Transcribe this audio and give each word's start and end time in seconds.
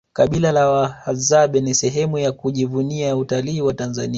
kabila 0.13 0.51
la 0.51 0.69
wadadzabe 0.69 1.61
ni 1.61 1.75
sehemu 1.75 2.17
ya 2.17 2.31
kujivunia 2.31 3.07
ya 3.07 3.17
utalii 3.17 3.61
wa 3.61 3.73
tanzania 3.73 4.09